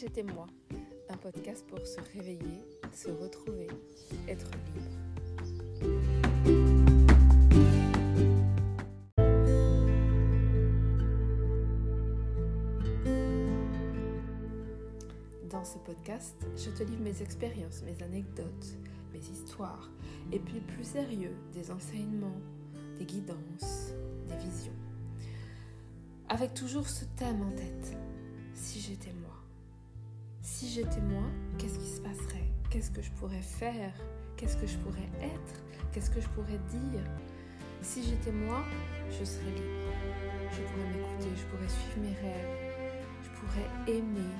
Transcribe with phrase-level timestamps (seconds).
[0.00, 0.46] j'étais moi,
[1.08, 2.62] un podcast pour se réveiller,
[2.92, 3.68] se retrouver,
[4.28, 4.90] être libre.
[15.48, 18.76] Dans ce podcast, je te livre mes expériences, mes anecdotes,
[19.14, 19.90] mes histoires,
[20.30, 22.40] et puis plus sérieux, des enseignements,
[22.98, 23.94] des guidances,
[24.28, 24.72] des visions.
[26.28, 27.96] Avec toujours ce thème en tête.
[30.58, 31.24] Si j'étais moi,
[31.58, 32.48] qu'est-ce qui se passerait?
[32.70, 33.92] Qu'est-ce que je pourrais faire?
[34.38, 35.62] Qu'est-ce que je pourrais être?
[35.92, 37.04] Qu'est-ce que je pourrais dire?
[37.82, 38.64] Si j'étais moi,
[39.10, 39.92] je serais libre.
[40.50, 42.72] Je pourrais m'écouter, je pourrais suivre mes rêves,
[43.22, 44.32] je pourrais aimer,